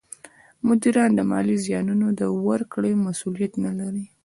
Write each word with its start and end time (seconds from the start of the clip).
مدیران 0.67 1.11
د 1.15 1.19
مالي 1.31 1.57
زیانونو 1.65 2.07
د 2.19 2.21
ورکړې 2.47 2.91
مسولیت 3.05 3.53
نه 3.65 3.71
لري. 3.79 4.05